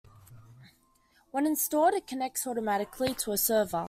[1.29, 3.79] When installed, it connects automatically to a server.